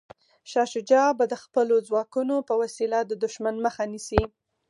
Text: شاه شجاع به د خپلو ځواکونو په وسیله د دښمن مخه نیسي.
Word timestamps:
شاه 0.51 0.67
شجاع 0.73 1.07
به 1.17 1.25
د 1.31 1.35
خپلو 1.43 1.75
ځواکونو 1.87 2.35
په 2.47 2.53
وسیله 2.61 2.99
د 3.05 3.11
دښمن 3.23 3.55
مخه 3.65 3.83
نیسي. 3.91 4.21